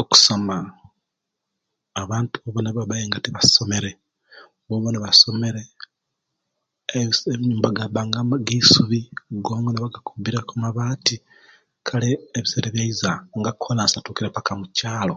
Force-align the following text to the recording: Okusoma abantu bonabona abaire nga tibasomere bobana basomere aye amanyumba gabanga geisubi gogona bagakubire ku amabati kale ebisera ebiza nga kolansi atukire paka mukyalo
Okusoma 0.00 0.56
abantu 2.02 2.36
bonabona 2.52 2.84
abaire 2.84 3.06
nga 3.08 3.22
tibasomere 3.24 3.90
bobana 4.66 4.98
basomere 5.04 5.62
aye 6.90 7.02
amanyumba 7.34 7.76
gabanga 7.78 8.18
geisubi 8.46 9.00
gogona 9.44 9.82
bagakubire 9.84 10.38
ku 10.46 10.52
amabati 10.56 11.16
kale 11.86 12.08
ebisera 12.36 12.66
ebiza 12.68 13.12
nga 13.38 13.50
kolansi 13.52 13.94
atukire 13.96 14.28
paka 14.36 14.52
mukyalo 14.58 15.16